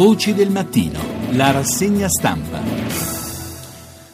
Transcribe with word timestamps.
Voci 0.00 0.32
del 0.32 0.50
mattino, 0.50 0.98
la 1.32 1.50
rassegna 1.50 2.08
stampa. 2.08 2.80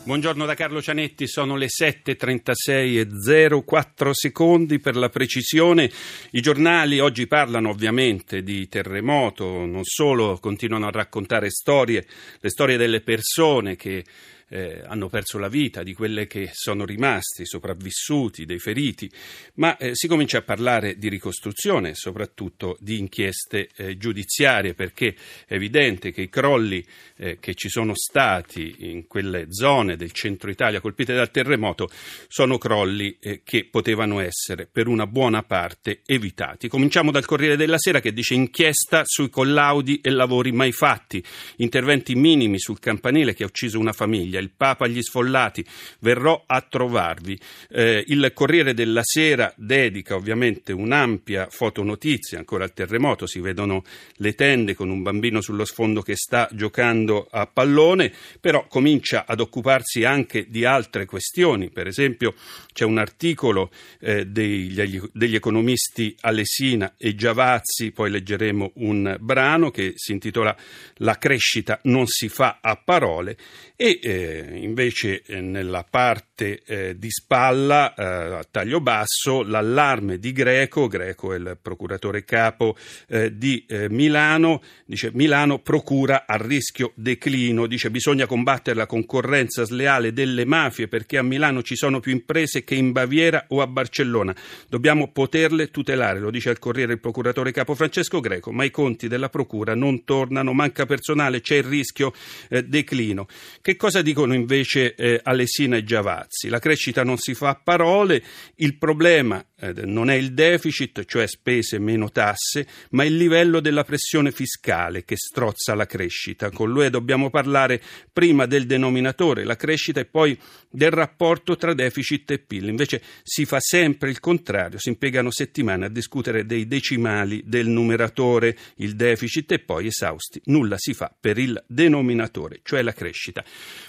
Buongiorno 0.06 0.46
da 0.46 0.54
Carlo 0.54 0.80
Cianetti, 0.80 1.27
sono 1.27 1.56
le 1.56 1.66
7.36 1.66 2.98
e 2.98 3.62
04 3.64 4.14
secondi 4.14 4.78
per 4.78 4.96
la 4.96 5.08
precisione. 5.08 5.90
I 6.30 6.40
giornali 6.40 7.00
oggi 7.00 7.26
parlano 7.26 7.70
ovviamente 7.70 8.42
di 8.42 8.68
terremoto, 8.68 9.64
non 9.66 9.82
solo 9.82 10.38
continuano 10.40 10.86
a 10.86 10.90
raccontare 10.90 11.50
storie, 11.50 12.06
le 12.38 12.50
storie 12.50 12.76
delle 12.76 13.00
persone 13.00 13.74
che 13.74 14.04
eh, 14.49 14.83
hanno 14.87 15.08
perso 15.08 15.38
la 15.38 15.49
vita, 15.49 15.83
di 15.83 15.92
quelle 15.92 16.27
che 16.27 16.51
sono 16.52 16.84
rimasti, 16.84 17.45
sopravvissuti, 17.45 18.45
dei 18.45 18.59
feriti, 18.59 19.11
ma 19.55 19.77
eh, 19.77 19.95
si 19.95 20.07
comincia 20.07 20.39
a 20.39 20.43
parlare 20.43 20.97
di 20.97 21.09
ricostruzione, 21.09 21.95
soprattutto 21.95 22.77
di 22.80 22.98
inchieste 22.98 23.69
eh, 23.77 23.97
giudiziarie, 23.97 24.75
perché 24.75 25.15
è 25.47 25.55
evidente 25.55 26.12
che 26.12 26.23
i 26.23 26.29
crolli 26.29 26.84
eh, 27.17 27.39
che 27.41 27.55
ci 27.55 27.69
sono 27.69 27.95
stati 27.95 28.91
in 28.91 29.06
quelle 29.06 29.47
zone 29.51 29.97
del 29.97 30.12
centro 30.12 30.51
Italia 30.51 30.81
colpite 30.81 31.15
dal 31.15 31.31
terremoto 31.31 31.89
sono 32.28 32.59
crolli 32.59 33.17
eh, 33.20 33.41
che 33.42 33.65
potevano 33.65 34.20
essere 34.20 34.67
per 34.70 34.87
una 34.87 35.06
buona 35.06 35.42
parte 35.42 36.03
evitati. 36.06 36.69
Cominciamo 36.69 37.11
dal 37.11 37.25
Corriere 37.25 37.56
della 37.56 37.78
Sera 37.78 38.01
che 38.01 38.12
dice 38.12 38.34
inchiesta 38.34 39.03
sui 39.05 39.31
collaudi 39.31 40.01
e 40.03 40.11
lavori 40.11 40.53
mai 40.53 40.73
fatti, 40.73 41.23
interventi 41.56 42.15
minimi 42.15 42.59
sul 42.59 42.78
campanile 42.78 43.34
che 43.34 43.42
ha 43.42 43.47
ucciso 43.47 43.78
una 43.78 43.92
famiglia 43.92 44.36
famiglia, 44.37 44.41
il 44.41 44.51
Papa 44.57 44.85
agli 44.85 45.03
sfollati, 45.03 45.65
verrò 46.01 46.43
a 46.47 46.61
trovarvi. 46.61 47.39
Eh, 47.71 48.05
il 48.07 48.31
Corriere 48.35 48.75
della 48.75 49.03
Sera 49.03 49.53
dedica 49.57 50.15
ovviamente 50.15 50.73
un'ampia 50.73 51.48
fotonotizia 51.51 52.39
ancora 52.39 52.65
al 52.65 52.73
terremoto, 52.73 53.27
si 53.27 53.41
vedono 53.41 53.84
le 54.17 54.34
tende 54.34 54.75
con 54.75 54.91
un 54.91 55.03
bambino 55.03 55.41
sullo 55.41 55.65
sfondo 55.65 56.03
che 56.03 56.17
sta 56.17 56.48
giocando 56.53 57.27
a 57.31 57.47
pallone, 57.47 58.12
però 58.41 58.67
comincia 58.67 59.25
ad 59.27 59.41
occuparsi 59.41 60.05
anche 60.05 60.47
di 60.48 60.65
altre 60.65 61.06
questioni, 61.06 61.71
per 61.71 61.87
esempio 61.87 62.34
c'è 62.73 62.84
un 62.84 62.98
articolo 62.98 63.71
eh, 64.00 64.27
degli, 64.27 65.00
degli 65.12 65.34
economisti 65.34 66.15
Alesina 66.21 66.95
e 66.98 67.15
Giavazzi, 67.15 67.93
poi 67.93 68.11
leggeremo 68.11 68.73
un 68.77 69.17
brano 69.21 69.71
che 69.71 69.93
si 69.95 70.12
intitola 70.12 70.55
La 70.97 71.17
crescita 71.17 71.81
non 71.84 72.06
si 72.06 72.28
fa 72.28 72.59
a 72.61 72.77
parole 72.77 73.37
e 73.77 73.98
eh, 74.03 74.25
invece 74.55 75.22
eh, 75.22 75.41
nella 75.41 75.84
parte 75.88 76.36
eh, 76.45 76.98
di 76.98 77.11
spalla 77.11 77.95
eh, 77.95 78.05
a 78.05 78.47
taglio 78.51 78.81
basso 78.81 79.42
l'allarme 79.42 80.19
di 80.19 80.33
Greco, 80.33 80.89
Greco 80.89 81.33
è 81.33 81.37
il 81.37 81.56
procuratore 81.61 82.25
capo 82.25 82.77
eh, 83.09 83.37
di 83.37 83.65
eh, 83.69 83.89
Milano, 83.89 84.62
dice 84.84 85.11
Milano 85.15 85.61
procura 85.61 86.25
a 86.27 86.37
rischio 86.37 86.93
declino, 86.95 87.67
dice 87.67 87.91
bisogna 87.91 88.27
combattere 88.27 88.77
la 88.77 88.87
concorrenza 88.87 89.65
sleale 89.65 90.12
delle 90.12 90.45
mafie 90.45 90.89
perché 90.89 91.19
a 91.19 91.23
Milano 91.23 91.62
ci 91.62 91.77
sono 91.77 92.01
più 92.01 92.12
imprese 92.12 92.65
che 92.65 92.75
in 92.75 92.93
Baviera 92.93 93.47
o 93.48 93.62
a 93.62 93.67
Barcellona, 93.67 94.34
dobbiamo 94.69 95.12
poterle 95.12 95.71
tutelare, 95.71 96.19
lo 96.19 96.31
dice 96.31 96.50
al 96.50 96.59
Corriere 96.59 96.93
il 96.93 97.00
procuratore 97.00 97.53
capo 97.53 97.75
Francesco 97.75 98.21
Greco, 98.21 98.53
ma 98.53 98.65
i 98.65 98.71
conti 98.71 99.09
della 99.09 99.28
procura 99.28 99.75
non 99.75 100.05
tornano, 100.05 100.53
manca 100.53 100.84
personale, 100.84 101.41
c'è 101.41 101.56
il 101.56 101.65
rischio 101.65 102.12
eh, 102.48 102.65
declino. 102.65 103.27
Che 103.62 103.77
cosa 103.77 104.03
dicono 104.03 104.15
dicono 104.17 104.34
invece 104.34 104.95
eh, 104.95 105.21
Alessina 105.23 105.77
e 105.77 105.84
Giavazzi. 105.84 106.25
La 106.48 106.58
crescita 106.58 107.02
non 107.02 107.19
si 107.19 107.34
fa 107.34 107.50
a 107.50 107.60
parole, 107.62 108.22
il 108.56 108.77
problema 108.77 109.44
non 109.85 110.11
è 110.11 110.15
il 110.15 110.35
deficit, 110.35 111.05
cioè 111.07 111.27
spese 111.27 111.79
meno 111.79 112.11
tasse, 112.11 112.67
ma 112.91 113.05
il 113.05 113.17
livello 113.17 113.61
della 113.61 113.85
pressione 113.85 114.31
fiscale 114.31 115.05
che 115.05 115.17
strozza 115.17 115.75
la 115.75 115.87
crescita. 115.87 116.50
Con 116.50 116.71
lui 116.71 116.91
dobbiamo 116.91 117.31
parlare 117.31 117.81
prima 118.12 118.45
del 118.45 118.66
denominatore, 118.66 119.45
la 119.45 119.56
crescita, 119.56 120.00
e 120.00 120.05
poi 120.05 120.39
del 120.71 120.91
rapporto 120.91 121.56
tra 121.56 121.72
deficit 121.72 122.31
e 122.33 122.39
PIL. 122.39 122.69
Invece 122.69 123.00
si 123.22 123.47
fa 123.47 123.59
sempre 123.61 124.11
il 124.11 124.21
contrario, 124.21 124.78
si 124.78 124.91
impiegano 124.91 125.31
settimane 125.31 125.87
a 125.87 125.91
discutere 125.91 126.45
dei 126.45 126.66
decimali 126.66 127.43
del 127.47 127.69
numeratore, 127.69 128.56
il 128.77 128.95
deficit, 128.95 129.53
e 129.53 129.59
poi 129.61 129.87
esausti 129.87 130.41
nulla 130.47 130.77
si 130.78 130.93
fa 130.93 131.15
per 131.19 131.39
il 131.39 131.62
denominatore, 131.66 132.61
cioè 132.62 132.83
la 132.83 132.93
crescita 132.93 133.43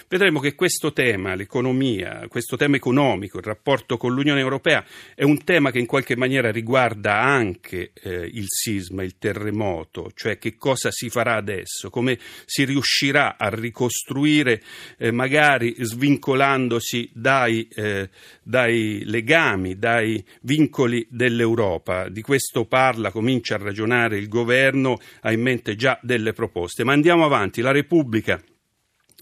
vedremo 0.08 0.40
che 0.40 0.54
questo 0.54 0.92
tema, 0.92 1.34
l'economia, 1.34 2.26
questo 2.28 2.56
tema 2.56 2.76
economico, 2.76 3.38
il 3.38 3.44
rapporto 3.44 3.96
con 3.96 4.14
l'Unione 4.14 4.40
Europea, 4.40 4.84
è 5.14 5.22
un 5.22 5.44
tema 5.44 5.57
che 5.70 5.78
in 5.78 5.86
qualche 5.86 6.16
maniera 6.16 6.50
riguarda 6.50 7.20
anche 7.20 7.92
eh, 7.94 8.30
il 8.32 8.46
sisma, 8.46 9.02
il 9.02 9.18
terremoto, 9.18 10.10
cioè 10.14 10.38
che 10.38 10.56
cosa 10.56 10.90
si 10.90 11.10
farà 11.10 11.34
adesso, 11.34 11.90
come 11.90 12.18
si 12.44 12.64
riuscirà 12.64 13.36
a 13.36 13.48
ricostruire, 13.48 14.62
eh, 14.96 15.10
magari 15.10 15.74
svincolandosi 15.78 17.10
dai, 17.12 17.68
eh, 17.74 18.08
dai 18.42 19.02
legami, 19.04 19.78
dai 19.78 20.24
vincoli 20.42 21.06
dell'Europa. 21.10 22.08
Di 22.08 22.22
questo 22.22 22.64
parla, 22.64 23.10
comincia 23.10 23.56
a 23.56 23.58
ragionare 23.58 24.18
il 24.18 24.28
governo, 24.28 24.98
ha 25.22 25.32
in 25.32 25.42
mente 25.42 25.74
già 25.74 25.98
delle 26.02 26.32
proposte. 26.32 26.84
Ma 26.84 26.92
andiamo 26.92 27.24
avanti, 27.24 27.60
la 27.60 27.72
Repubblica 27.72 28.40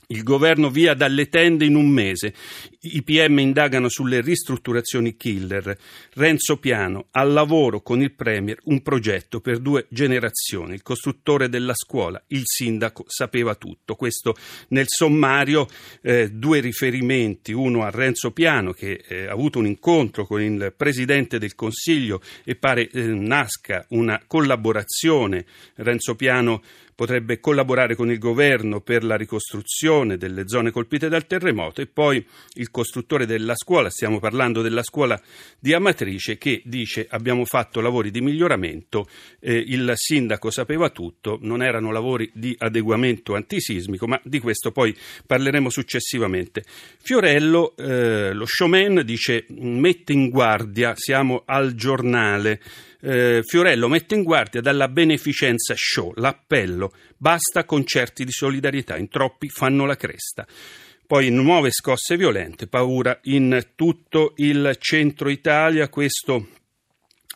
il 0.08 0.22
governo 0.22 0.70
via 0.70 0.94
dalle 0.94 1.28
tende 1.28 1.64
in 1.64 1.74
un 1.74 1.88
mese. 1.88 2.34
I 2.80 3.02
PM 3.02 3.38
indagano 3.38 3.88
sulle 3.88 4.20
ristrutturazioni 4.20 5.16
killer. 5.16 5.76
Renzo 6.14 6.58
Piano, 6.58 7.06
al 7.12 7.32
lavoro 7.32 7.80
con 7.80 8.00
il 8.00 8.12
Premier, 8.12 8.58
un 8.64 8.82
progetto 8.82 9.40
per 9.40 9.58
due 9.58 9.86
generazioni. 9.88 10.74
Il 10.74 10.82
costruttore 10.82 11.48
della 11.48 11.74
scuola, 11.74 12.22
il 12.28 12.42
sindaco, 12.44 13.04
sapeva 13.08 13.54
tutto. 13.54 13.96
Questo 13.96 14.36
nel 14.68 14.86
sommario, 14.88 15.66
eh, 16.02 16.30
due 16.30 16.60
riferimenti, 16.60 17.52
uno 17.52 17.82
a 17.82 17.90
Renzo 17.90 18.30
Piano 18.30 18.72
che 18.72 19.02
eh, 19.08 19.26
ha 19.26 19.32
avuto 19.32 19.58
un 19.58 19.66
incontro 19.66 20.26
con 20.26 20.40
il 20.40 20.72
Presidente 20.76 21.38
del 21.38 21.54
Consiglio 21.54 22.20
e 22.44 22.54
pare 22.54 22.88
eh, 22.88 23.02
nasca 23.02 23.84
una 23.90 24.22
collaborazione. 24.26 25.44
Renzo 25.76 26.14
Piano 26.14 26.62
potrebbe 26.96 27.38
collaborare 27.38 27.94
con 27.94 28.10
il 28.10 28.18
governo 28.18 28.80
per 28.80 29.04
la 29.04 29.16
ricostruzione 29.16 30.16
delle 30.16 30.48
zone 30.48 30.70
colpite 30.70 31.10
dal 31.10 31.26
terremoto 31.26 31.82
e 31.82 31.86
poi 31.86 32.26
il 32.54 32.70
costruttore 32.70 33.26
della 33.26 33.54
scuola, 33.54 33.90
stiamo 33.90 34.18
parlando 34.18 34.62
della 34.62 34.82
scuola 34.82 35.20
di 35.58 35.74
Amatrice, 35.74 36.38
che 36.38 36.62
dice 36.64 37.06
abbiamo 37.10 37.44
fatto 37.44 37.82
lavori 37.82 38.10
di 38.10 38.22
miglioramento, 38.22 39.06
eh, 39.40 39.54
il 39.54 39.92
sindaco 39.94 40.50
sapeva 40.50 40.88
tutto, 40.88 41.38
non 41.42 41.62
erano 41.62 41.92
lavori 41.92 42.30
di 42.32 42.54
adeguamento 42.58 43.34
antisismico, 43.34 44.06
ma 44.06 44.18
di 44.24 44.40
questo 44.40 44.72
poi 44.72 44.96
parleremo 45.26 45.68
successivamente. 45.68 46.64
Fiorello, 47.02 47.76
eh, 47.76 48.32
lo 48.32 48.46
showman, 48.46 49.02
dice 49.04 49.44
mette 49.50 50.14
in 50.14 50.30
guardia, 50.30 50.94
siamo 50.96 51.42
al 51.44 51.74
giornale 51.74 52.58
eh, 53.06 53.42
Fiorello 53.44 53.86
mette 53.86 54.16
in 54.16 54.24
guardia 54.24 54.60
dalla 54.60 54.88
beneficenza 54.88 55.74
show, 55.76 56.12
l'appello, 56.16 56.92
basta 57.16 57.64
concerti 57.64 58.24
di 58.24 58.32
solidarietà, 58.32 58.96
in 58.96 59.08
troppi 59.08 59.48
fanno 59.48 59.86
la 59.86 59.94
cresta. 59.94 60.44
Poi 61.06 61.30
nuove 61.30 61.70
scosse 61.70 62.16
violente, 62.16 62.66
paura 62.66 63.16
in 63.24 63.68
tutto 63.76 64.32
il 64.38 64.76
centro 64.80 65.28
Italia, 65.28 65.88
questo 65.88 66.48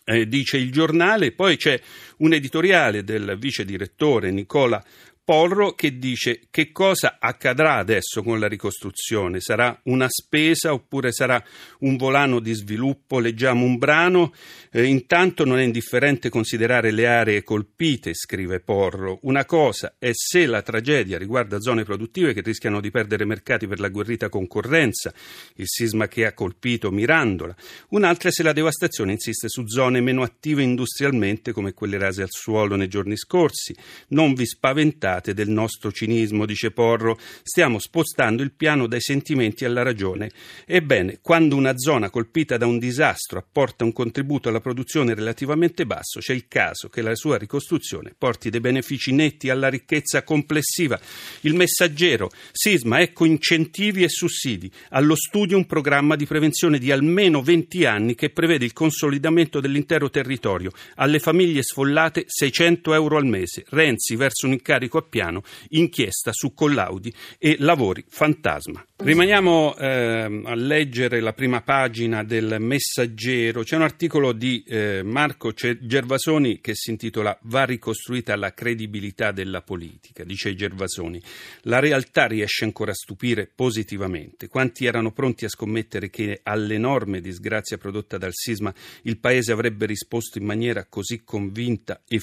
eh, 0.05 0.27
dice 0.27 0.57
il 0.57 0.73
giornale. 0.73 1.31
Poi 1.31 1.57
c'è 1.57 1.81
un 2.19 2.33
editoriale 2.33 3.05
del 3.05 3.37
vice 3.39 3.65
direttore 3.65 4.33
Nicola 4.33 4.85
Porro 5.23 5.75
che 5.75 5.97
dice 5.97 6.41
che 6.51 6.73
cosa 6.73 7.19
accadrà 7.21 7.77
adesso 7.77 8.23
con 8.23 8.41
la 8.41 8.49
ricostruzione? 8.49 9.39
Sarà 9.39 9.79
una 9.85 10.09
spesa 10.09 10.73
oppure 10.73 11.13
sarà 11.13 11.41
un 11.81 11.97
volano 11.97 12.41
di 12.41 12.53
sviluppo? 12.53 13.21
Leggiamo 13.21 13.65
un 13.65 13.77
brano. 13.77 14.33
Eh, 14.73 14.85
intanto 14.85 15.45
non 15.45 15.61
è 15.61 15.63
indifferente 15.63 16.31
considerare 16.31 16.91
le 16.91 17.07
aree 17.07 17.45
colpite, 17.45 18.13
scrive 18.13 18.59
Porro. 18.59 19.21
Una 19.23 19.45
cosa 19.45 19.95
è 19.99 20.11
se 20.13 20.47
la 20.47 20.63
tragedia 20.63 21.17
riguarda 21.17 21.61
zone 21.61 21.85
produttive 21.85 22.33
che 22.33 22.41
rischiano 22.41 22.81
di 22.81 22.91
perdere 22.91 23.25
mercati 23.25 23.69
per 23.69 23.79
l'agguerrita 23.79 24.29
concorrenza, 24.29 25.13
il 25.57 25.69
sisma 25.69 26.09
che 26.09 26.27
ha 26.27 26.33
colpito 26.33 26.91
Mirandola. 26.91 27.55
Un'altra 27.91 28.31
è 28.31 28.33
se 28.33 28.43
la 28.43 28.53
devastazione 28.53 29.13
insiste 29.13 29.49
su 29.49 29.69
zone 29.69 30.01
meno 30.01 30.23
attive 30.23 30.63
industrialmente 30.63 31.53
come 31.53 31.73
quelle 31.73 31.99
rase 31.99 32.23
al 32.23 32.31
suolo 32.31 32.75
nei 32.75 32.89
giorni 32.89 33.17
scorsi. 33.17 33.77
Non 34.09 34.35
vi 34.35 34.47
spaventate 34.47 35.10
scusate 35.11 35.35
del 35.35 35.49
nostro 35.49 35.91
cinismo, 35.91 36.47
dice 36.47 36.71
Porro, 36.71 37.19
stiamo 37.43 37.79
spostando 37.79 38.43
il 38.43 38.53
piano 38.53 38.87
dai 38.87 39.01
sentimenti 39.01 39.65
alla 39.65 39.83
ragione. 39.83 40.31
Ebbene, 40.65 41.19
quando 41.21 41.57
una 41.57 41.77
zona 41.77 42.11
colpita 42.11 42.57
da 42.57 42.67
un 42.67 42.79
disastro 42.79 43.39
apporta 43.41 43.85
un 43.85 43.93
contributo 43.93 44.49
alla 44.49 44.61
produzione 44.61 45.15
relativamente 45.15 45.87
basso, 45.87 46.21
c'è 46.21 46.33
il 46.33 46.47
caso 46.47 46.89
che 46.89 47.03
la 47.03 47.15
sua 47.15 47.39
ricostruzione 47.39 48.15
porti 48.17 48.51
dei 48.51 48.61
benefici 48.61 49.13
netti 49.13 49.51
alla 49.51 49.69
ricchezza 49.69 50.23
complessiva. 50.23 50.99
Il 51.41 51.55
messaggero, 51.55 52.31
sisma, 52.53 53.01
ecco 53.01 53.25
incentivi 53.25 54.05
e 54.05 54.09
sussidi. 54.09 54.71
Allo 54.91 55.17
studio 55.17 55.57
un 55.57 55.67
programma 55.67 56.15
di 56.15 56.27
prevenzione 56.27 56.79
di 56.79 56.93
almeno 56.93 57.43
20 57.43 57.85
anni 57.85 58.15
che 58.15 58.31
prevede 58.31 58.65
il 58.65 58.73
consolidamento 58.73 59.61
dell'intero 59.61 60.09
territorio. 60.09 60.71
Alle 60.97 61.19
famiglie 61.19 61.63
sfollate 61.63 62.25
600 62.27 62.95
euro 62.95 63.17
al 63.17 63.27
mese. 63.27 63.65
Renzi 63.71 64.15
verso 64.17 64.47
un 64.47 64.53
incarico 64.53 64.99
piano, 65.03 65.43
inchiesta 65.69 66.33
su 66.33 66.53
collaudi 66.55 67.13
e 67.39 67.57
lavori 67.59 68.05
fantasma. 68.09 68.85
Rimaniamo 69.03 69.77
eh, 69.79 70.43
a 70.45 70.55
leggere 70.55 71.21
la 71.21 71.33
prima 71.33 71.63
pagina 71.63 72.23
del 72.23 72.57
Messaggero. 72.61 73.63
C'è 73.63 73.77
un 73.77 73.81
articolo 73.81 74.33
di 74.33 74.63
eh, 74.67 75.01
Marco 75.03 75.53
Gervasoni 75.53 76.61
che 76.61 76.75
si 76.75 76.91
intitola 76.91 77.37
Va 77.45 77.65
ricostruita 77.65 78.37
la 78.37 78.53
credibilità 78.53 79.33
della 79.33 79.63
politica. 79.63 80.23
Dice 80.23 80.55
Gervasoni: 80.55 81.19
La 81.63 81.79
realtà 81.79 82.27
riesce 82.27 82.65
ancora 82.65 82.91
a 82.91 82.95
stupire 82.95 83.51
positivamente. 83.53 84.49
Quanti 84.49 84.85
erano 84.85 85.13
pronti 85.13 85.47
a 85.47 85.49
scommettere 85.49 86.11
che 86.11 86.41
all'enorme 86.43 87.23
disgrazia 87.23 87.79
prodotta 87.79 88.19
dal 88.19 88.35
sisma 88.35 88.73
il 89.05 89.17
Paese 89.17 89.51
avrebbe 89.51 89.87
risposto 89.87 90.37
in 90.37 90.45
maniera 90.45 90.85
così 90.85 91.23
convinta 91.25 92.03
e 92.07 92.21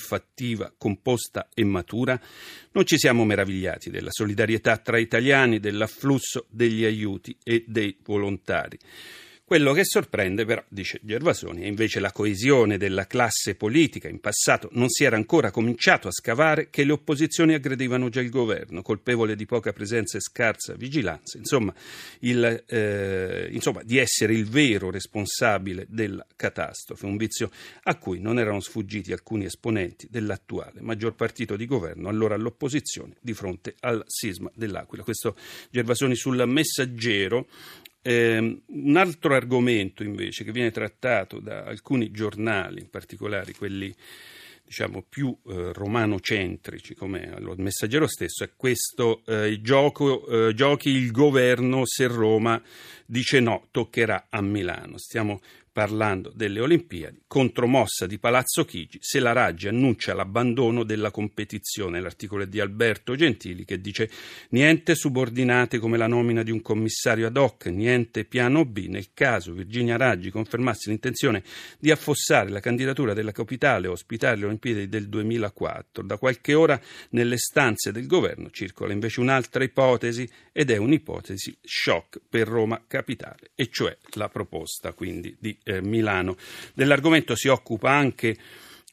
composta 0.77 1.49
e 1.55 1.63
matura? 1.63 2.21
Non 2.73 2.85
ci 2.85 2.99
siamo 2.99 3.25
meravigliati 3.25 3.89
della 3.89 4.11
solidarietà 4.11 4.77
tra 4.77 4.99
italiani, 4.99 5.59
dell'afflusso 5.59 6.45
degli 6.67 6.83
aiuti 6.83 7.35
e 7.43 7.63
dei 7.65 7.97
volontari. 8.03 8.77
Quello 9.47 9.71
che 9.71 9.85
sorprende 9.85 10.43
però, 10.43 10.61
dice 10.67 10.99
Gervasoni, 11.01 11.61
è 11.61 11.67
invece 11.67 12.01
la 12.01 12.11
coesione 12.11 12.77
della 12.77 13.07
classe 13.07 13.55
politica. 13.55 14.09
In 14.09 14.19
passato 14.19 14.67
non 14.73 14.89
si 14.89 15.05
era 15.05 15.15
ancora 15.15 15.51
cominciato 15.51 16.09
a 16.09 16.11
scavare 16.11 16.69
che 16.69 16.83
le 16.83 16.91
opposizioni 16.91 17.53
aggredivano 17.53 18.09
già 18.09 18.19
il 18.19 18.29
governo, 18.29 18.81
colpevole 18.81 19.37
di 19.37 19.45
poca 19.45 19.71
presenza 19.71 20.17
e 20.17 20.19
scarsa 20.19 20.73
vigilanza, 20.73 21.37
insomma, 21.37 21.73
il, 22.19 22.65
eh, 22.67 23.47
insomma, 23.49 23.83
di 23.83 23.97
essere 23.99 24.33
il 24.33 24.49
vero 24.49 24.91
responsabile 24.91 25.85
della 25.87 26.27
catastrofe, 26.35 27.05
un 27.05 27.15
vizio 27.15 27.49
a 27.83 27.95
cui 27.95 28.19
non 28.19 28.39
erano 28.39 28.59
sfuggiti 28.59 29.13
alcuni 29.13 29.45
esponenti 29.45 30.09
dell'attuale 30.11 30.81
maggior 30.81 31.15
partito 31.15 31.55
di 31.55 31.65
governo, 31.65 32.09
allora 32.09 32.35
all'opposizione, 32.35 33.15
di 33.21 33.31
fronte 33.33 33.75
al 33.79 34.03
sisma 34.07 34.51
dell'Aquila. 34.53 35.03
Questo 35.03 35.37
Gervasoni 35.69 36.17
sul 36.17 36.43
messaggero 36.45 37.47
eh, 38.07 38.61
un 38.65 38.95
altro 38.95 39.35
argomento 39.35 40.01
invece 40.01 40.45
che 40.45 40.53
viene 40.53 40.71
trattato 40.71 41.39
da 41.41 41.65
alcuni 41.65 42.09
giornali, 42.09 42.79
in 42.79 42.89
particolare 42.89 43.53
quelli 43.53 43.93
diciamo 44.63 45.03
più 45.07 45.37
eh, 45.45 45.73
romanocentrici 45.73 46.95
come 46.95 47.19
il 47.37 47.53
messaggero 47.57 48.07
stesso, 48.07 48.45
è 48.45 48.51
questo 48.55 49.23
eh, 49.25 49.59
gioco, 49.61 50.25
eh, 50.47 50.53
giochi 50.53 50.89
il 50.89 51.11
governo 51.11 51.81
se 51.85 52.07
Roma 52.07 52.61
dice 53.05 53.41
no, 53.41 53.67
toccherà 53.71 54.27
a 54.29 54.41
Milano. 54.41 54.97
Stiamo 54.97 55.41
parlando 55.77 56.31
delle 56.33 56.59
Olimpiadi, 56.59 57.21
contromossa 57.27 58.07
di 58.07 58.17
Palazzo 58.17 58.65
Chigi, 58.65 58.97
se 58.99 59.19
la 59.19 59.31
Raggi 59.31 59.67
annuncia 59.67 60.15
l'abbandono 60.15 60.83
della 60.83 61.11
competizione. 61.11 61.99
L'articolo 61.99 62.41
è 62.41 62.47
di 62.47 62.59
Alberto 62.59 63.13
Gentili 63.13 63.63
che 63.63 63.79
dice 63.79 64.09
niente 64.49 64.95
subordinate 64.95 65.77
come 65.77 65.97
la 65.97 66.07
nomina 66.07 66.41
di 66.41 66.49
un 66.49 66.63
commissario 66.63 67.27
ad 67.27 67.37
hoc, 67.37 67.67
niente 67.67 68.25
piano 68.25 68.65
B 68.65 68.87
nel 68.87 69.09
caso 69.13 69.53
Virginia 69.53 69.97
Raggi 69.97 70.31
confermasse 70.31 70.89
l'intenzione 70.89 71.43
di 71.77 71.91
affossare 71.91 72.49
la 72.49 72.59
candidatura 72.59 73.13
della 73.13 73.31
capitale 73.31 73.85
a 73.85 73.91
ospitare 73.91 74.37
le 74.37 74.45
Olimpiadi 74.45 74.89
del 74.89 75.07
2004. 75.07 76.03
Da 76.03 76.17
qualche 76.17 76.55
ora 76.55 76.81
nelle 77.11 77.37
stanze 77.37 77.91
del 77.91 78.07
governo 78.07 78.49
circola 78.49 78.93
invece 78.93 79.19
un'altra 79.19 79.63
ipotesi 79.63 80.27
ed 80.51 80.71
è 80.71 80.77
un'ipotesi 80.77 81.55
shock 81.61 82.19
per 82.27 82.47
Roma 82.47 82.83
Capitale, 82.87 83.51
e 83.53 83.69
cioè 83.69 83.95
la 84.13 84.27
proposta 84.27 84.93
quindi 84.93 85.35
di 85.39 85.55
Milano. 85.81 86.35
Dell'argomento 86.73 87.35
si 87.35 87.47
occupa 87.47 87.91
anche 87.91 88.37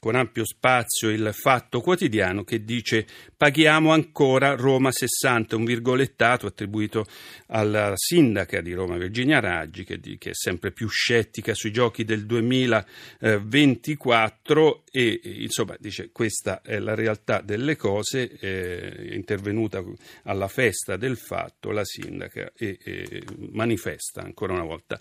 con 0.04 0.16
ampio 0.16 0.44
spazio 0.44 1.08
il 1.08 1.30
Fatto 1.32 1.80
Quotidiano 1.80 2.44
che 2.44 2.62
dice 2.62 3.06
paghiamo 3.34 3.90
ancora 3.90 4.54
Roma 4.54 4.92
60, 4.92 5.56
un 5.56 5.64
virgolettato 5.64 6.46
attribuito 6.46 7.06
alla 7.46 7.94
sindaca 7.96 8.60
di 8.60 8.74
Roma 8.74 8.98
Virginia 8.98 9.40
Raggi 9.40 9.82
che, 9.82 9.98
che 10.18 10.28
è 10.28 10.34
sempre 10.34 10.72
più 10.72 10.88
scettica 10.88 11.54
sui 11.54 11.72
giochi 11.72 12.04
del 12.04 12.26
2024 12.26 14.82
e 14.90 15.20
insomma 15.22 15.74
dice 15.78 16.10
questa 16.12 16.60
è 16.60 16.78
la 16.78 16.94
realtà 16.94 17.40
delle 17.40 17.76
cose, 17.76 18.28
è 18.28 19.08
intervenuta 19.10 19.82
alla 20.24 20.48
festa 20.48 20.98
del 20.98 21.16
fatto 21.16 21.70
la 21.70 21.82
sindaca 21.82 22.52
e, 22.54 22.78
e 22.84 23.22
manifesta 23.52 24.20
ancora 24.20 24.52
una 24.52 24.64
volta 24.64 25.00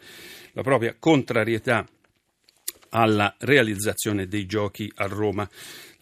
la 0.53 0.61
propria 0.61 0.95
contrarietà 0.97 1.85
alla 2.95 3.35
realizzazione 3.39 4.27
dei 4.27 4.45
giochi 4.45 4.91
a 4.95 5.05
Roma. 5.05 5.49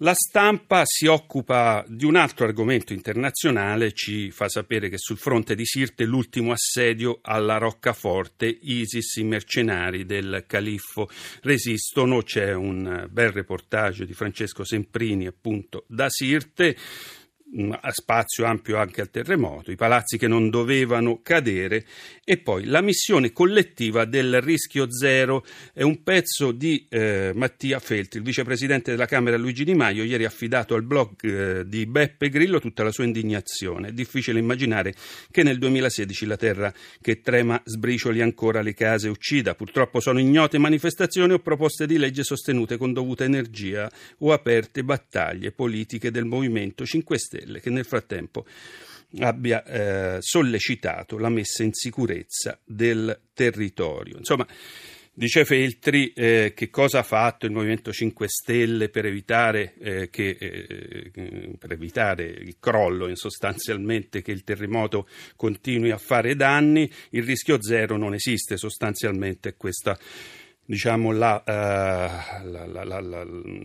La 0.03 0.13
stampa 0.15 0.81
si 0.83 1.05
occupa 1.05 1.85
di 1.87 2.05
un 2.05 2.15
altro 2.15 2.45
argomento 2.45 2.91
internazionale, 2.91 3.93
ci 3.93 4.31
fa 4.31 4.49
sapere 4.49 4.89
che 4.89 4.97
sul 4.97 5.17
fronte 5.17 5.53
di 5.53 5.63
Sirte 5.63 6.05
l'ultimo 6.05 6.51
assedio 6.51 7.19
alla 7.21 7.57
Roccaforte, 7.57 8.47
ISIS, 8.47 9.17
i 9.17 9.23
mercenari 9.23 10.05
del 10.05 10.45
califfo 10.47 11.07
resistono, 11.43 12.23
c'è 12.23 12.51
un 12.51 13.07
bel 13.11 13.31
reportage 13.31 14.07
di 14.07 14.13
Francesco 14.13 14.63
Semprini 14.63 15.27
appunto 15.27 15.85
da 15.87 16.07
Sirte 16.09 16.75
spazio 17.91 18.45
ampio 18.45 18.77
anche 18.77 19.01
al 19.01 19.09
terremoto, 19.09 19.71
i 19.71 19.75
palazzi 19.75 20.17
che 20.17 20.27
non 20.27 20.49
dovevano 20.49 21.19
cadere 21.21 21.85
e 22.23 22.37
poi 22.37 22.63
la 22.65 22.81
missione 22.81 23.33
collettiva 23.33 24.05
del 24.05 24.39
rischio 24.39 24.89
zero 24.89 25.43
è 25.73 25.81
un 25.81 26.01
pezzo 26.01 26.53
di 26.53 26.85
eh, 26.89 27.31
Mattia 27.35 27.79
Feltri, 27.79 28.19
il 28.19 28.25
vicepresidente 28.25 28.91
della 28.91 29.05
Camera 29.05 29.37
Luigi 29.37 29.65
Di 29.65 29.73
Maio, 29.73 30.03
ieri 30.03 30.23
affidato 30.23 30.75
al 30.75 30.83
blog 30.83 31.23
eh, 31.23 31.67
di 31.67 31.85
Beppe 31.85 32.29
Grillo 32.29 32.61
tutta 32.61 32.83
la 32.83 32.91
sua 32.91 33.03
indignazione. 33.03 33.89
È 33.89 33.91
difficile 33.91 34.39
immaginare 34.39 34.93
che 35.29 35.43
nel 35.43 35.57
2016 35.57 36.25
la 36.25 36.37
terra 36.37 36.73
che 37.01 37.19
trema 37.19 37.61
sbricioli 37.65 38.21
ancora 38.21 38.61
le 38.61 38.73
case 38.73 39.09
uccida. 39.09 39.55
Purtroppo 39.55 39.99
sono 39.99 40.19
ignote 40.19 40.57
manifestazioni 40.57 41.33
o 41.33 41.39
proposte 41.39 41.85
di 41.85 41.97
legge 41.97 42.23
sostenute 42.23 42.77
con 42.77 42.93
dovuta 42.93 43.25
energia 43.25 43.91
o 44.19 44.31
aperte 44.31 44.83
battaglie 44.83 45.51
politiche 45.51 46.11
del 46.11 46.25
Movimento 46.25 46.85
5 46.85 47.17
Stelle 47.17 47.40
Stelle, 47.41 47.59
che 47.59 47.69
nel 47.69 47.85
frattempo 47.85 48.45
abbia 49.19 49.63
eh, 49.63 50.17
sollecitato 50.21 51.17
la 51.17 51.29
messa 51.29 51.63
in 51.63 51.73
sicurezza 51.73 52.57
del 52.63 53.19
territorio. 53.33 54.17
Insomma, 54.17 54.47
Dice 55.13 55.43
Feltri 55.43 56.13
eh, 56.13 56.53
che 56.55 56.69
cosa 56.69 56.99
ha 56.99 57.03
fatto 57.03 57.45
il 57.45 57.51
Movimento 57.51 57.91
5 57.91 58.27
Stelle 58.29 58.87
per 58.87 59.05
evitare, 59.05 59.73
eh, 59.77 60.09
che, 60.09 60.37
eh, 60.39 61.11
per 61.59 61.73
evitare 61.73 62.23
il 62.23 62.55
crollo, 62.61 63.09
in 63.09 63.17
sostanzialmente 63.17 64.21
che 64.21 64.31
il 64.31 64.45
terremoto 64.45 65.09
continui 65.35 65.91
a 65.91 65.97
fare 65.97 66.33
danni. 66.37 66.89
Il 67.09 67.23
rischio 67.23 67.61
zero 67.61 67.97
non 67.97 68.13
esiste, 68.13 68.55
sostanzialmente 68.55 69.55
questa 69.57 69.99
diciamo, 70.65 71.11
la, 71.11 71.43
uh, 71.45 72.47
la, 72.49 72.65
la, 72.65 72.99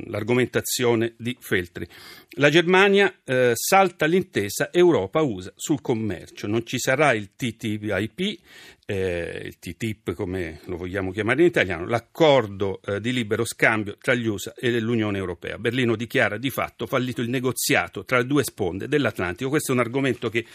l'argomentazione 0.06 1.14
di 1.16 1.36
Feltri. 1.38 1.86
La 2.30 2.50
Germania 2.50 3.12
uh, 3.24 3.52
salta 3.54 4.06
l'intesa 4.06 4.72
Europa-USA 4.72 5.52
sul 5.54 5.80
commercio, 5.80 6.46
non 6.46 6.66
ci 6.66 6.78
sarà 6.78 7.12
il 7.12 7.30
TTIP, 7.36 8.40
eh, 8.86 9.42
il 9.44 9.58
TTIP 9.58 10.14
come 10.14 10.60
lo 10.66 10.76
vogliamo 10.76 11.10
chiamare 11.10 11.40
in 11.40 11.48
italiano, 11.48 11.86
l'accordo 11.86 12.80
eh, 12.84 13.00
di 13.00 13.12
libero 13.12 13.44
scambio 13.44 13.96
tra 14.00 14.14
gli 14.14 14.26
USA 14.26 14.54
e 14.56 14.78
l'Unione 14.80 15.18
Europea. 15.18 15.58
Berlino 15.58 15.96
dichiara 15.96 16.38
di 16.38 16.50
fatto 16.50 16.86
fallito 16.86 17.20
il 17.20 17.28
negoziato 17.28 18.04
tra 18.04 18.18
le 18.18 18.26
due 18.26 18.44
sponde 18.44 18.86
dell'Atlantico. 18.86 19.50
Questo 19.50 19.72
è 19.72 19.74
un 19.74 19.80
argomento 19.80 20.28
che 20.28 20.46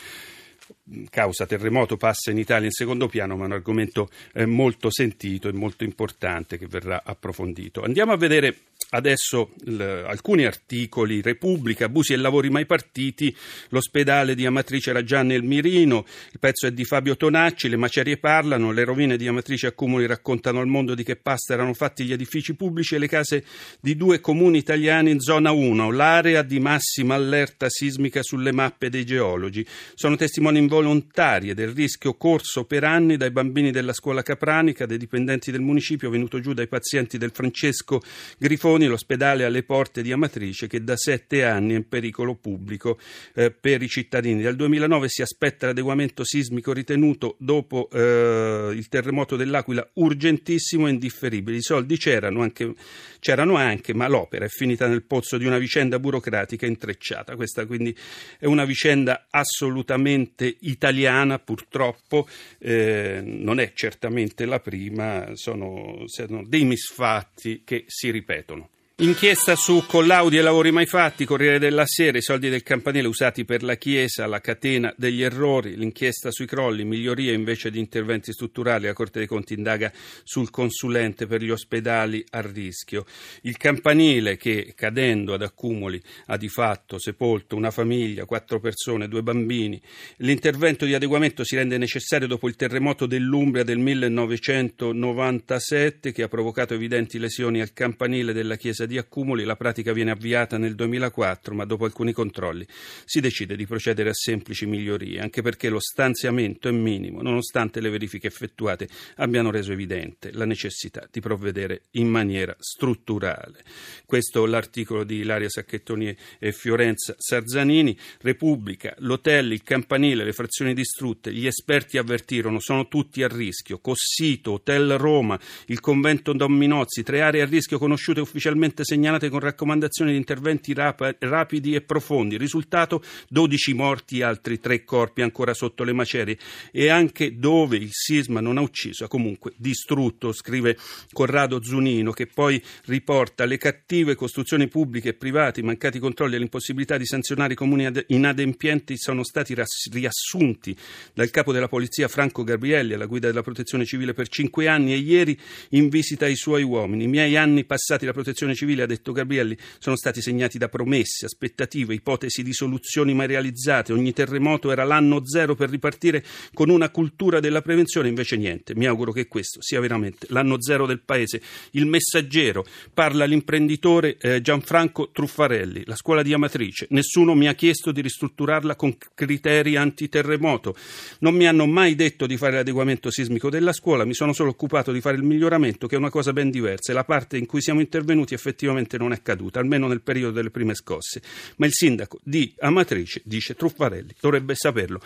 causa 1.10 1.46
terremoto 1.46 1.98
passa 1.98 2.32
in 2.32 2.38
Italia 2.38 2.66
in 2.66 2.72
secondo 2.72 3.08
piano, 3.08 3.36
ma 3.36 3.44
è 3.44 3.48
un 3.48 3.54
argomento 3.54 4.10
eh, 4.34 4.46
molto 4.46 4.90
sentito 4.92 5.48
e 5.48 5.54
molto 5.54 5.84
importante 5.84 6.58
che 6.58 6.68
verrà 6.68 7.02
approfondito. 7.04 7.84
Andiamo 7.84 8.12
a 8.12 8.18
vedere 8.18 8.56
adesso 8.92 9.52
l- 9.66 9.82
alcuni 9.82 10.46
articoli, 10.46 11.22
Repubblica, 11.22 11.86
abusi 11.86 12.14
e 12.14 12.18
lavori 12.18 12.50
mai 12.50 12.66
partiti, 12.66 13.36
l'ospedale 13.70 14.36
di 14.36 14.46
Amatrice 14.46 14.92
Raggiani 14.92 15.34
e 15.34 15.38
il 15.38 15.44
Mirino, 15.44 16.06
il 16.32 16.40
pezzo 16.40 16.68
è 16.68 16.72
di 16.72 16.86
Fabio 16.86 17.16
Tonacci, 17.16 17.70
le 17.70 17.78
macerie 17.78 18.18
parlano, 18.18 18.72
le 18.72 18.84
rovine 18.84 19.18
di 19.18 19.28
Amatrice 19.28 19.68
Accumuli 19.68 20.06
raccontano 20.06 20.60
al 20.60 20.68
mondo 20.68 20.96
di 20.96 21.04
che 21.04 21.16
pasta 21.16 21.54
erano 21.54 21.74
fatti 21.74 22.04
gli 22.04 22.14
edifici 22.14 22.56
pubblici 22.56 22.96
e 22.96 23.00
le 23.00 23.08
case 23.08 23.44
di 23.80 23.96
due 23.96 24.20
comuni 24.20 24.58
italiani 24.58 25.12
in 25.12 25.20
zona 25.20 25.52
1, 25.52 25.92
l'area 25.92 26.42
di 26.42 26.60
massima 26.60 27.16
allerta 27.16 27.70
sismica 27.70 28.22
sulle 28.22 28.52
mappe 28.52 28.90
dei 28.90 29.06
geologi. 29.06 29.66
Sono 29.96 30.16
testimoni 30.16 30.60
involontarie 30.60 31.54
del 31.54 31.70
rischio 31.70 32.16
corso 32.16 32.66
per 32.66 32.84
anni 32.84 33.18
dai 33.18 33.32
bambini 33.32 33.72
della 33.72 33.94
scuola 33.94 34.22
capranica, 34.22 34.86
dei 34.86 34.98
dipendenti 34.98 35.52
del 35.52 35.62
municipio, 35.62 36.10
venuto 36.10 36.40
giù 36.40 36.54
dai 36.54 36.68
pazienti 36.68 37.18
del 37.18 37.32
Francesco 37.34 38.02
Grifoni, 38.38 38.81
l'ospedale 38.88 39.44
alle 39.44 39.64
porte 39.64 40.02
di 40.02 40.12
Amatrice 40.12 40.68
che 40.68 40.84
da 40.84 40.96
sette 40.96 41.44
anni 41.44 41.74
è 41.74 41.78
in 41.78 41.88
pericolo 41.88 42.36
pubblico 42.36 42.98
eh, 43.34 43.52
per 43.52 43.82
i 43.82 43.88
cittadini. 43.88 44.42
Dal 44.42 44.56
2009 44.56 45.10
si 45.10 45.22
aspetta 45.22 45.68
l'adeguamento 45.68 46.24
sismico 46.24 46.74
ritenuto 46.74 47.36
dopo 47.38 47.90
eh, 47.92 48.72
il 48.74 48.88
terremoto 48.88 49.36
dell'Aquila 49.36 49.88
urgentissimo 49.94 50.88
e 50.88 50.92
indifferibile. 50.92 51.58
I 51.58 51.62
soldi 51.62 51.98
c'erano 51.98 52.42
anche, 52.42 52.74
c'erano 53.20 53.56
anche, 53.56 53.94
ma 53.94 54.08
l'opera 54.08 54.46
è 54.46 54.50
finita 54.50 54.88
nel 54.88 55.04
pozzo 55.04 55.38
di 55.38 55.46
una 55.46 55.58
vicenda 55.58 56.00
burocratica 56.00 56.66
intrecciata. 56.66 57.36
Questa 57.36 57.66
quindi 57.66 57.96
è 58.38 58.46
una 58.46 58.66
vicenda 58.66 59.28
assolutamente 59.30 60.58
italiana, 60.62 61.40
purtroppo 61.40 62.28
eh, 62.60 63.22
non 63.24 63.60
è 63.60 63.72
certamente 63.74 64.46
la 64.46 64.60
prima, 64.60 65.30
sono, 65.34 66.04
sono 66.06 66.44
dei 66.46 66.66
misfatti 66.66 67.62
che 67.64 67.86
si 67.88 68.12
ripetono. 68.12 68.71
Inchiesta 69.02 69.56
su 69.56 69.84
collaudi 69.88 70.38
e 70.38 70.44
lavori 70.44 70.70
mai 70.70 70.86
fatti, 70.86 71.26
Corriere 71.26 71.58
della 71.58 71.88
Sera, 71.88 72.20
i 72.20 72.22
soldi 72.22 72.50
del 72.50 72.62
campanile 72.62 73.08
usati 73.08 73.46
per 73.46 73.64
la 73.64 73.74
Chiesa, 73.74 74.28
la 74.28 74.40
catena 74.40 74.94
degli 74.96 75.24
errori, 75.24 75.76
l'inchiesta 75.76 76.30
sui 76.30 76.46
crolli, 76.46 76.84
migliorie 76.84 77.34
invece 77.34 77.72
di 77.72 77.80
interventi 77.80 78.32
strutturali, 78.32 78.86
la 78.86 78.94
Corte 78.94 79.18
dei 79.18 79.28
Conti 79.28 79.56
indaga 79.56 79.92
sul 80.24 80.52
consulente 80.52 81.26
per 81.26 81.42
gli 81.42 81.50
ospedali 81.50 82.24
a 82.30 82.42
rischio. 82.42 83.08
Il 83.42 83.58
campanile 83.58 84.38
che 84.38 84.74
cadendo 84.76 85.34
ad 85.34 85.42
accumuli 85.42 86.00
ha 86.28 86.38
di 86.38 86.48
fatto 86.48 87.00
sepolto 87.00 87.56
una 87.56 87.72
famiglia, 87.72 88.26
quattro 88.26 88.60
persone, 88.60 89.08
due 89.08 89.24
bambini. 89.24 89.82
L'intervento 90.18 90.86
di 90.86 90.94
adeguamento 90.94 91.44
si 91.44 91.56
rende 91.56 91.80
necessario 91.80 92.28
dopo 92.28 92.48
il 92.48 92.56
terremoto 92.56 93.08
dell'Umbria 93.08 93.64
del 93.64 93.80
1997 93.80 96.12
che 96.12 96.22
ha 96.22 96.28
provocato 96.28 96.76
evidenti 96.76 97.18
lesioni 97.18 97.62
al 97.62 97.74
campanile 97.74 98.32
della 98.32 98.58
Chiesa 98.58 98.90
di 98.91 98.91
di 98.92 98.98
accumuli, 98.98 99.46
la 99.46 99.56
pratica 99.56 99.94
viene 99.94 100.12
avviata 100.12 100.58
nel 100.58 100.76
2004, 100.76 101.56
ma 101.56 101.66
dopo 101.66 101.86
alcuni 101.86 102.12
controlli 102.12 102.68
si 103.06 103.22
decide 103.22 103.56
di 103.56 103.66
procedere 103.66 104.10
a 104.10 104.14
semplici 104.14 104.66
migliorie, 104.66 105.22
anche 105.22 105.42
perché 105.42 105.70
lo 105.70 105.80
stanziamento 105.80 106.68
è 106.68 106.72
minimo, 106.72 107.22
nonostante 107.22 107.80
le 107.80 107.90
verifiche 107.90 108.28
effettuate 108.28 108.90
abbiano 109.16 109.50
reso 109.50 109.72
evidente 109.72 110.32
la 110.34 110.46
necessità 110.46 111.08
di 111.10 111.22
provvedere 111.22 111.84
in 111.92 112.08
maniera 112.08 112.54
strutturale. 112.60 113.64
Questo 114.06 114.46
l'articolo 114.46 115.06
di 115.06 115.18
Ilaria 115.18 115.50
Sacchettoni 115.50 116.16
e 116.38 116.52
Fiorenza 116.52 117.16
Sarzanini, 117.18 117.98
Repubblica, 118.20 118.94
l'hotel, 119.00 119.54
il 119.54 119.64
campanile, 119.64 120.26
le 120.26 120.34
frazioni 120.34 120.74
distrutte, 120.74 121.34
gli 121.34 121.48
esperti 121.48 121.98
avvertirono, 121.98 122.60
sono 122.60 122.88
tutti 122.90 123.24
a 123.24 123.30
rischio, 123.30 123.80
Cossito, 123.80 124.54
Hotel 124.54 124.98
Roma, 124.98 125.40
il 125.68 125.80
convento 125.80 126.34
Don 126.34 126.52
Minozzi, 126.52 127.04
tre 127.04 127.22
aree 127.22 127.42
a 127.42 127.46
rischio 127.46 127.78
conosciute 127.78 128.20
ufficialmente 128.20 128.71
state 128.72 128.84
segnalate 128.84 129.30
con 129.30 129.40
raccomandazioni 129.40 130.12
di 130.12 130.18
interventi 130.18 130.74
rap- 130.74 131.16
rapidi 131.20 131.76
e 131.76 131.82
profondi. 131.82 132.38
Risultato 132.38 133.04
12 133.30 133.74
morti, 133.74 134.22
altri 134.22 134.60
3 134.60 134.84
corpi 134.84 135.22
ancora 135.22 135.54
sotto 135.54 135.84
le 135.84 135.94
macerie 135.94 136.38
e 136.72 136.90
anche 136.90 137.38
dove 137.38 137.78
il 137.78 137.90
sisma 137.92 138.40
non 138.40 138.58
ha 138.58 138.62
ucciso, 138.62 139.06
ha 139.06 139.08
comunque 139.08 139.54
distrutto, 139.58 140.32
scrive 140.32 140.78
Corrado 141.12 141.62
Zunino, 141.62 142.12
che 142.12 142.28
poi 142.28 142.62
riporta 142.86 143.46
le 143.46 143.58
cattive 143.58 144.16
costruzioni 144.16 144.68
pubbliche 144.68 145.10
e 145.10 145.14
private, 145.14 145.60
i 145.60 145.64
mancati 145.64 146.00
controlli 146.00 146.36
e 146.36 146.40
l'impossibilità 146.40 146.98
di 146.98 147.06
sanzionare 147.06 147.54
i 147.54 147.56
comuni 147.56 147.90
inadempienti 148.08 148.98
sono 148.98 149.24
stati 149.24 149.56
riassunti 149.92 150.76
dal 151.14 151.30
capo 151.30 151.52
della 151.52 151.68
polizia 151.68 152.08
Franco 152.08 152.44
Gabrielli 152.44 152.94
alla 152.94 153.06
guida 153.06 153.28
della 153.28 153.42
protezione 153.42 153.86
civile 153.86 154.14
per 154.14 154.28
cinque 154.28 154.68
anni 154.68 154.94
e 154.94 154.98
ieri 154.98 155.38
in 155.70 155.90
visita 155.90 156.26
ai 156.26 156.36
suoi 156.36 156.64
uomini. 156.64 157.04
I 157.04 157.08
miei 157.08 157.38
anni 157.38 157.66
passati 157.66 158.06
la 158.06 158.14
protezione 158.14 158.54
civile 158.54 158.61
civile, 158.62 158.84
ha 158.84 158.86
detto 158.86 159.12
Gabrielli, 159.12 159.58
sono 159.80 159.96
stati 159.96 160.22
segnati 160.22 160.60
da 160.60 160.70
promesse, 160.70 161.26
aspettative, 161.26 161.96
ipotesi 161.96 162.44
di 162.44 162.54
soluzioni 162.54 163.14
mai 163.14 163.26
realizzate. 163.28 163.92
Ogni 163.92 164.14
terremoto 164.14 164.72
era 164.72 164.84
l'anno 164.84 165.26
zero 165.26 165.56
per 165.56 165.70
ripartire 165.70 166.24
con 166.54 166.70
una 166.70 166.92
cultura 166.92 167.40
della 167.40 167.62
prevenzione, 167.62 168.08
invece 168.08 168.38
niente. 168.38 168.76
Mi 168.76 168.86
auguro 168.86 169.12
che 169.12 169.28
questo 169.28 169.62
sia 169.62 169.80
veramente 169.80 170.28
l'anno 170.30 170.62
zero 170.62 170.86
del 170.86 171.02
Paese. 171.02 171.42
Il 171.72 171.88
messaggero 171.88 172.64
parla 172.94 173.26
l'imprenditore 173.26 174.18
eh, 174.18 174.42
Gianfranco 174.42 175.10
Truffarelli, 175.12 175.84
la 175.86 175.96
scuola 175.96 176.22
di 176.22 176.34
Amatrice. 176.34 176.86
Nessuno 176.92 177.34
mi 177.34 177.48
ha 177.48 177.56
chiesto 177.56 177.92
di 177.92 178.02
ristrutturarla 178.02 178.76
con 178.76 178.96
criteri 179.16 179.76
antiterremoto. 179.76 180.76
Non 181.20 181.34
mi 181.34 181.48
hanno 181.48 181.66
mai 181.66 181.96
detto 181.96 182.28
di 182.28 182.38
fare 182.38 182.58
l'adeguamento 182.58 183.10
sismico 183.10 183.50
della 183.50 183.74
scuola, 183.74 184.06
mi 184.06 184.14
sono 184.14 184.34
solo 184.34 184.52
occupato 184.52 184.92
di 184.92 185.02
fare 185.02 185.18
il 185.18 185.24
miglioramento, 185.24 185.88
che 185.88 185.96
è 185.96 185.98
una 185.98 186.12
cosa 186.12 186.32
ben 186.32 186.52
diversa. 186.52 186.94
La 186.94 187.06
parte 187.06 187.38
in 187.38 187.48
cui 187.48 187.62
siamo 187.62 187.80
intervenuti 187.80 188.34
effettivamente 188.34 188.50
effettivamente 188.52 188.98
non 188.98 189.14
è 189.14 189.16
accaduta, 189.16 189.60
almeno 189.60 189.88
nel 189.88 190.02
periodo 190.02 190.34
delle 190.34 190.52
prime 190.52 190.76
scosse. 190.76 191.22
Ma 191.58 191.66
il 191.66 191.74
sindaco 191.74 192.20
di 192.24 192.54
Amatrice, 192.60 193.22
dice 193.24 193.56
Truffarelli, 193.56 194.14
dovrebbe 194.20 194.54
saperlo. 194.56 195.00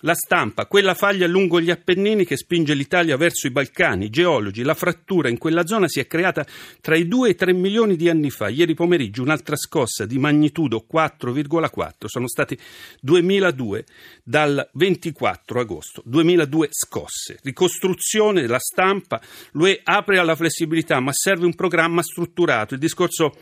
La 0.00 0.14
stampa, 0.14 0.66
quella 0.66 0.94
faglia 0.94 1.26
lungo 1.26 1.60
gli 1.60 1.70
Appennini 1.70 2.24
che 2.24 2.36
spinge 2.36 2.74
l'Italia 2.74 3.16
verso 3.16 3.46
i 3.46 3.50
Balcani, 3.50 4.08
geologi, 4.08 4.62
la 4.62 4.74
frattura 4.74 5.28
in 5.28 5.38
quella 5.38 5.66
zona 5.66 5.88
si 5.88 6.00
è 6.00 6.06
creata 6.06 6.46
tra 6.80 6.96
i 6.96 7.06
2 7.06 7.28
e 7.28 7.30
i 7.32 7.34
3 7.34 7.52
milioni 7.52 7.96
di 7.96 8.08
anni 8.08 8.30
fa. 8.30 8.48
Ieri 8.48 8.74
pomeriggio 8.74 9.22
un'altra 9.22 9.56
scossa 9.56 10.06
di 10.06 10.18
magnitudo 10.18 10.86
4,4, 10.90 12.06
sono 12.06 12.28
stati 12.28 12.58
2002 13.00 13.84
dal 14.22 14.68
24 14.72 15.60
agosto, 15.60 16.02
2002 16.06 16.68
scosse. 16.70 17.38
Ricostruzione 17.42 18.40
della 18.40 18.58
stampa, 18.58 19.20
l'UE 19.52 19.80
apre 19.82 20.18
alla 20.18 20.36
flessibilità, 20.36 20.98
ma 21.00 21.12
serve 21.12 21.44
un 21.44 21.54
programma 21.54 22.02
strutturato. 22.02 22.74
Il 22.74 22.80
discorso 22.90 23.34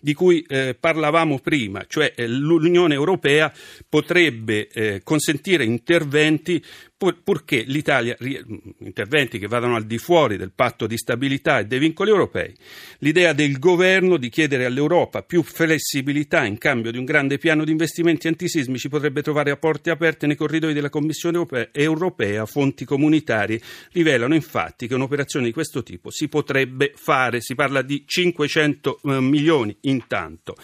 di 0.00 0.12
cui 0.14 0.44
eh, 0.46 0.76
parlavamo 0.78 1.38
prima, 1.38 1.84
cioè 1.88 2.12
eh, 2.14 2.28
l'Unione 2.28 2.94
Europea 2.94 3.52
potrebbe 3.88 4.68
eh, 4.68 5.00
consentire 5.02 5.64
interventi 5.64 6.62
pur, 6.96 7.22
purché 7.22 7.62
l'Italia, 7.66 8.16
interventi 8.78 9.38
che 9.38 9.46
vadano 9.46 9.76
al 9.76 9.84
di 9.84 9.98
fuori 9.98 10.36
del 10.36 10.52
patto 10.52 10.86
di 10.86 10.96
stabilità 10.96 11.58
e 11.58 11.66
dei 11.66 11.78
vincoli 11.78 12.10
europei, 12.10 12.54
l'idea 12.98 13.32
del 13.32 13.58
governo 13.58 14.16
di 14.16 14.28
chiedere 14.28 14.64
all'Europa 14.64 15.22
più 15.22 15.42
flessibilità 15.42 16.44
in 16.44 16.58
cambio 16.58 16.90
di 16.90 16.98
un 16.98 17.04
grande 17.04 17.38
piano 17.38 17.64
di 17.64 17.70
investimenti 17.70 18.28
antisismici 18.28 18.88
potrebbe 18.88 19.22
trovare 19.22 19.50
a 19.50 19.56
porte 19.56 19.90
aperte 19.90 20.26
nei 20.26 20.36
corridoi 20.36 20.72
della 20.72 20.90
Commissione 20.90 21.44
europea. 21.72 22.46
Fonti 22.46 22.84
comunitarie 22.84 23.60
rivelano 23.92 24.34
infatti 24.34 24.86
che 24.86 24.94
un'operazione 24.94 25.46
di 25.46 25.52
questo 25.52 25.82
tipo 25.82 26.10
si 26.10 26.28
potrebbe 26.28 26.92
fare, 26.94 27.40
si 27.40 27.54
parla 27.54 27.82
di 27.82 28.04
500 28.06 29.00
eh, 29.02 29.20
milioni 29.20 29.76
intanto. 29.82 30.56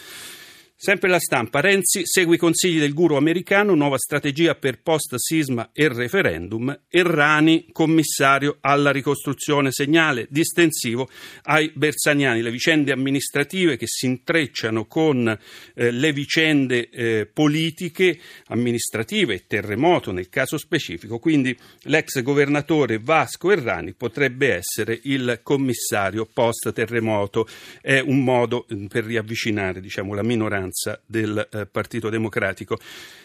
Sempre 0.84 1.08
la 1.08 1.20
stampa, 1.20 1.60
Renzi 1.60 2.00
segue 2.04 2.34
i 2.34 2.38
consigli 2.38 2.80
del 2.80 2.92
guru 2.92 3.14
americano, 3.14 3.76
nuova 3.76 3.98
strategia 3.98 4.56
per 4.56 4.80
post-sisma 4.82 5.70
e 5.72 5.86
referendum, 5.86 6.76
Errani 6.88 7.66
commissario 7.70 8.56
alla 8.60 8.90
ricostruzione, 8.90 9.70
segnale 9.70 10.26
distensivo 10.28 11.08
ai 11.42 11.70
bersaniani, 11.72 12.42
le 12.42 12.50
vicende 12.50 12.90
amministrative 12.90 13.76
che 13.76 13.86
si 13.86 14.06
intrecciano 14.06 14.86
con 14.86 15.28
eh, 15.28 15.90
le 15.92 16.12
vicende 16.12 16.88
eh, 16.90 17.30
politiche, 17.32 18.18
amministrative 18.46 19.34
e 19.34 19.44
terremoto 19.46 20.10
nel 20.10 20.30
caso 20.30 20.58
specifico, 20.58 21.20
quindi 21.20 21.56
l'ex 21.82 22.20
governatore 22.22 22.98
Vasco 22.98 23.52
Errani 23.52 23.92
potrebbe 23.92 24.54
essere 24.54 24.98
il 25.04 25.38
commissario 25.44 26.26
post-terremoto, 26.26 27.46
è 27.80 28.00
un 28.00 28.24
modo 28.24 28.66
eh, 28.66 28.88
per 28.88 29.04
riavvicinare 29.04 29.80
diciamo, 29.80 30.14
la 30.14 30.24
minoranza 30.24 30.70
maggioranza 30.72 31.00
del 31.06 31.48
eh, 31.52 31.66
Partito 31.66 32.08
Democratico. 32.08 32.78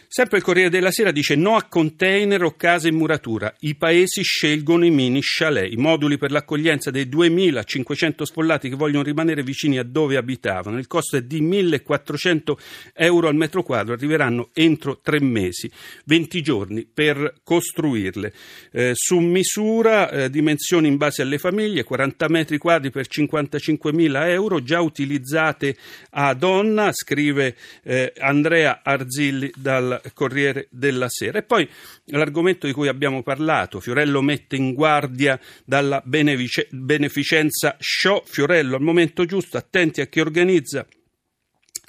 Sempre 0.09 0.37
il 0.37 0.43
Corriere 0.43 0.69
della 0.69 0.89
Sera 0.89 1.11
dice 1.11 1.35
no 1.35 1.57
a 1.57 1.63
container 1.63 2.41
o 2.43 2.55
case 2.55 2.87
in 2.87 2.95
muratura. 2.95 3.53
I 3.59 3.75
paesi 3.75 4.23
scelgono 4.23 4.85
i 4.85 4.89
mini 4.89 5.19
chalet, 5.21 5.69
i 5.69 5.75
moduli 5.75 6.17
per 6.17 6.31
l'accoglienza 6.31 6.91
dei 6.91 7.09
2500 7.09 8.23
sfollati 8.23 8.69
che 8.69 8.77
vogliono 8.77 9.03
rimanere 9.03 9.43
vicini 9.43 9.77
a 9.77 9.83
dove 9.83 10.15
abitavano. 10.15 10.79
Il 10.79 10.87
costo 10.87 11.17
è 11.17 11.23
di 11.23 11.41
1400 11.41 12.57
euro 12.93 13.27
al 13.27 13.35
metro 13.35 13.63
quadro, 13.63 13.93
arriveranno 13.93 14.49
entro 14.53 15.01
tre 15.01 15.19
mesi, 15.19 15.69
20 16.05 16.41
giorni 16.41 16.87
per 16.91 17.41
costruirle. 17.43 18.33
Eh, 18.71 18.91
su 18.93 19.19
misura, 19.19 20.09
eh, 20.09 20.29
dimensioni 20.29 20.87
in 20.87 20.95
base 20.95 21.21
alle 21.21 21.37
famiglie, 21.37 21.83
40 21.83 22.29
metri 22.29 22.57
quadri 22.57 22.91
per 22.91 23.07
55.000 23.07 24.29
euro, 24.29 24.63
già 24.63 24.79
utilizzate 24.79 25.75
a 26.11 26.33
donna, 26.33 26.93
scrive 26.93 27.57
eh, 27.83 28.13
Andrea 28.19 28.79
Arzilli 28.81 29.51
dal 29.53 29.95
Corriere 30.13 30.67
della 30.71 31.09
Sera. 31.09 31.39
E 31.39 31.43
poi 31.43 31.67
l'argomento 32.05 32.67
di 32.67 32.73
cui 32.73 32.87
abbiamo 32.87 33.23
parlato, 33.23 33.79
Fiorello 33.79 34.21
mette 34.21 34.55
in 34.55 34.73
guardia 34.73 35.39
dalla 35.65 36.01
beneficenza 36.05 37.75
show, 37.79 38.23
Fiorello 38.25 38.75
al 38.75 38.81
momento 38.81 39.25
giusto, 39.25 39.57
attenti 39.57 40.01
a 40.01 40.07
chi 40.07 40.19
organizza 40.19 40.85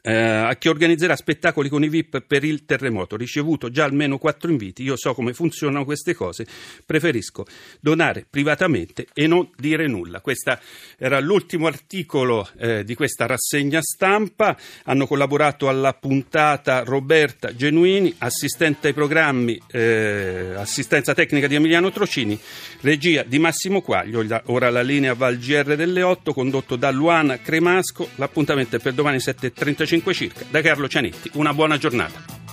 eh, 0.08 0.14
a 0.14 0.54
chi 0.56 0.68
organizzerà 0.68 1.14
spettacoli 1.16 1.68
con 1.68 1.84
i 1.84 1.90
VIP 1.90 2.22
per 2.22 2.42
il 2.42 2.64
terremoto. 2.64 3.14
Ricevuto 3.14 3.70
già 3.70 3.84
almeno 3.84 4.16
quattro 4.16 4.50
inviti, 4.50 4.82
io 4.82 4.96
so 4.96 5.12
come 5.12 5.34
funzionano 5.34 5.84
queste 5.84 6.14
cose, 6.14 6.46
preferisco 6.86 7.44
donare 7.78 8.24
privatamente 8.28 9.06
e 9.12 9.26
non 9.26 9.50
dire 9.56 9.86
nulla. 9.86 10.22
Questo 10.22 10.58
era 10.96 11.20
l'ultimo 11.20 11.66
articolo 11.66 12.48
eh, 12.56 12.84
di 12.84 12.94
questa 12.94 13.26
rassegna 13.26 13.80
stampa, 13.82 14.56
hanno 14.84 15.06
collaborato 15.06 15.68
alla 15.68 15.92
puntata 15.92 16.84
Roberta 16.84 17.54
Genuini, 17.54 18.14
assistente 18.18 18.88
ai 18.88 18.94
programmi, 18.94 19.60
eh, 19.70 20.54
assistenza 20.56 21.12
tecnica 21.12 21.48
di 21.48 21.56
Emiliano 21.56 21.90
Trocini, 21.90 22.38
regia 22.80 23.24
di 23.24 23.38
Massimo 23.38 23.82
Quaglio, 23.82 24.24
ora 24.46 24.70
la 24.70 24.82
linea 24.82 25.12
Val 25.12 25.36
GR 25.36 25.76
delle 25.76 26.00
8, 26.00 26.32
condotto 26.32 26.76
da 26.76 26.90
Luana 26.90 27.38
Cremasco, 27.38 28.08
l'appuntamento 28.14 28.76
è 28.76 28.78
per 28.78 28.94
domani 28.94 29.18
7.35 29.18 29.97
circa. 30.14 30.44
Da 30.50 30.60
Carlo 30.60 30.88
Cianetti, 30.88 31.30
una 31.34 31.52
buona 31.52 31.76
giornata. 31.78 32.47